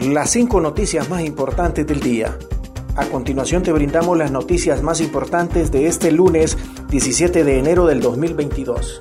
[0.00, 2.36] las cinco noticias más importantes del día.
[2.96, 6.56] A continuación te brindamos las noticias más importantes de este lunes
[6.88, 8.98] 17 de enero del 2022.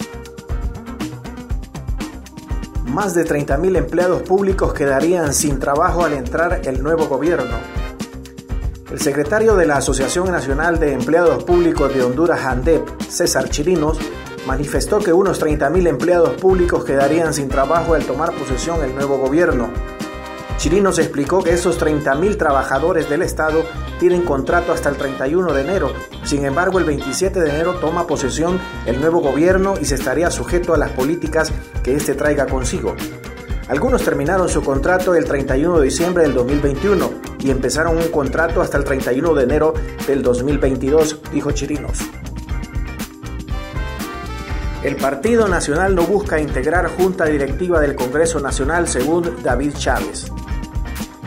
[2.86, 7.58] Más de 30.000 empleados públicos quedarían sin trabajo al entrar el nuevo gobierno.
[8.90, 14.00] El secretario de la Asociación Nacional de Empleados Públicos de Honduras, ANDEP, César Chirinos,
[14.48, 19.70] manifestó que unos 30.000 empleados públicos quedarían sin trabajo al tomar posesión el nuevo gobierno.
[20.58, 23.64] Chirinos explicó que esos 30.000 trabajadores del Estado
[24.00, 25.94] tienen contrato hasta el 31 de enero.
[26.24, 30.74] Sin embargo, el 27 de enero toma posesión el nuevo gobierno y se estaría sujeto
[30.74, 31.52] a las políticas
[31.84, 32.96] que éste traiga consigo.
[33.68, 38.78] Algunos terminaron su contrato el 31 de diciembre del 2021 y empezaron un contrato hasta
[38.78, 39.74] el 31 de enero
[40.08, 42.00] del 2022, dijo Chirinos.
[44.84, 50.32] El Partido Nacional no busca integrar junta directiva del Congreso Nacional según David Chávez.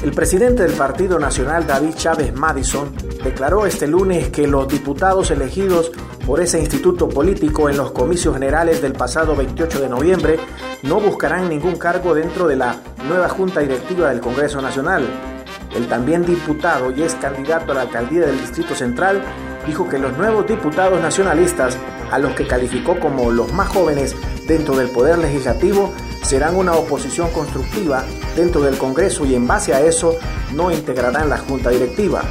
[0.02, 2.92] El presidente del Partido Nacional, David Chávez Madison,
[3.24, 5.90] declaró este lunes que los diputados elegidos
[6.24, 10.38] por ese instituto político en los comicios generales del pasado 28 de noviembre
[10.84, 12.76] no buscarán ningún cargo dentro de la
[13.08, 15.04] nueva Junta Directiva del Congreso Nacional.
[15.74, 19.20] El también diputado y ex candidato a la alcaldía del Distrito Central
[19.66, 21.76] dijo que los nuevos diputados nacionalistas,
[22.12, 24.14] a los que calificó como los más jóvenes
[24.46, 25.92] dentro del Poder Legislativo,
[26.28, 28.04] serán una oposición constructiva
[28.36, 30.18] dentro del Congreso y en base a eso
[30.54, 32.22] no integrarán la Junta Directiva.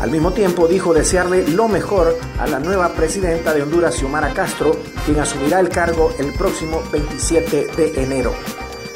[0.00, 4.76] Al mismo tiempo dijo desearle lo mejor a la nueva presidenta de Honduras, Xiomara Castro,
[5.04, 8.34] quien asumirá el cargo el próximo 27 de enero.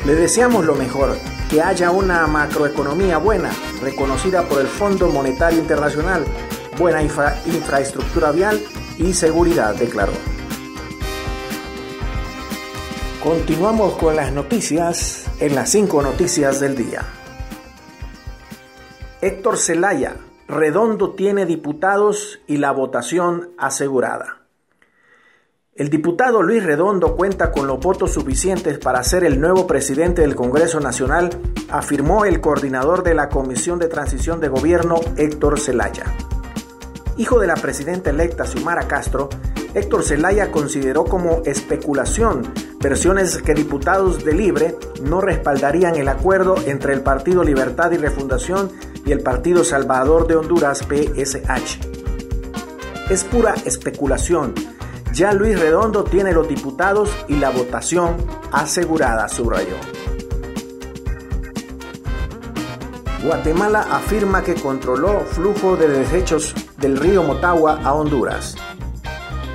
[0.05, 1.17] Le deseamos lo mejor,
[1.51, 3.51] que haya una macroeconomía buena,
[3.83, 6.25] reconocida por el Fondo Monetario Internacional,
[6.79, 8.63] buena infraestructura vial
[8.99, 10.36] y seguridad, declaró.
[13.23, 17.03] Continuamos con las noticias en las cinco noticias del día.
[19.21, 24.43] Héctor Zelaya, Redondo tiene diputados y la votación asegurada.
[25.75, 30.37] El diputado Luis Redondo cuenta con los votos suficientes para ser el nuevo presidente del
[30.37, 31.31] Congreso Nacional,
[31.69, 36.05] afirmó el coordinador de la Comisión de Transición de Gobierno, Héctor Zelaya.
[37.17, 39.31] Hijo de la presidenta electa Xiomara Castro,
[39.75, 42.43] Héctor Zelaya consideró como especulación
[42.81, 48.71] versiones que diputados de Libre no respaldarían el acuerdo entre el Partido Libertad y Refundación
[49.05, 51.79] y el Partido Salvador de Honduras PSH.
[53.11, 54.55] Es pura especulación.
[55.13, 58.17] Ya Luis Redondo tiene los diputados y la votación
[58.53, 59.77] asegurada, subrayó.
[63.25, 68.57] Guatemala afirma que controló flujo de desechos del río Motagua a Honduras.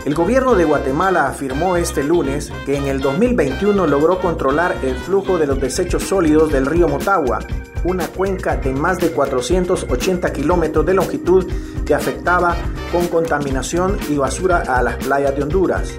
[0.03, 5.37] El gobierno de Guatemala afirmó este lunes que en el 2021 logró controlar el flujo
[5.37, 7.37] de los desechos sólidos del río Motagua,
[7.83, 11.45] una cuenca de más de 480 kilómetros de longitud
[11.85, 12.55] que afectaba
[12.91, 15.93] con contaminación y basura a las playas de Honduras.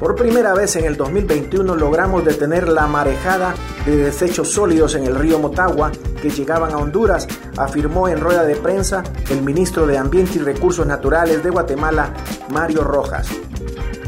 [0.00, 3.54] Por primera vez en el 2021 logramos detener la marejada
[3.86, 7.26] de desechos sólidos en el río Motagua que llegaban a Honduras,
[7.56, 12.12] afirmó en rueda de prensa el ministro de Ambiente y Recursos Naturales de Guatemala,
[12.50, 13.28] Mario Rojas.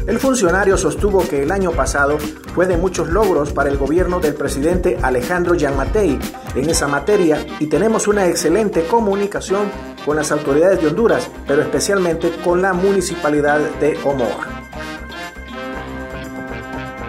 [0.07, 2.17] El funcionario sostuvo que el año pasado
[2.53, 6.19] fue de muchos logros para el gobierno del presidente Alejandro Yanmatei
[6.55, 9.71] en esa materia y tenemos una excelente comunicación
[10.05, 14.52] con las autoridades de Honduras, pero especialmente con la municipalidad de Omoa.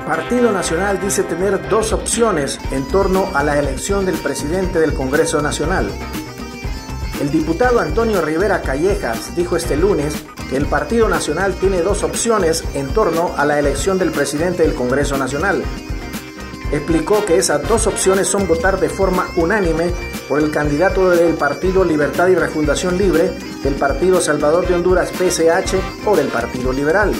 [0.07, 5.41] Partido Nacional dice tener dos opciones en torno a la elección del presidente del Congreso
[5.41, 5.91] Nacional.
[7.23, 10.15] El diputado Antonio Rivera Callejas dijo este lunes
[10.51, 14.75] que el Partido Nacional tiene dos opciones en torno a la elección del presidente del
[14.75, 15.65] Congreso Nacional.
[16.71, 19.91] Explicó que esas dos opciones son votar de forma unánime
[20.29, 23.31] por el candidato del Partido Libertad y Refundación Libre,
[23.63, 27.15] del Partido Salvador de Honduras PSH o del Partido Liberal.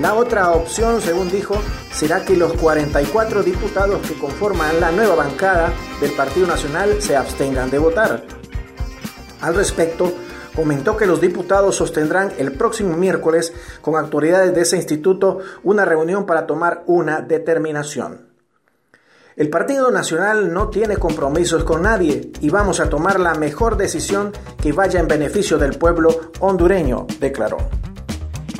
[0.00, 1.54] La otra opción, según dijo,
[1.92, 7.70] será que los 44 diputados que conforman la nueva bancada del Partido Nacional se abstengan
[7.70, 8.24] de votar.
[9.40, 10.12] Al respecto,
[10.56, 13.52] comentó que los diputados sostendrán el próximo miércoles
[13.82, 18.34] con autoridades de ese instituto una reunión para tomar una determinación.
[19.36, 24.32] El Partido Nacional no tiene compromisos con nadie y vamos a tomar la mejor decisión
[24.60, 27.58] que vaya en beneficio del pueblo hondureño, declaró.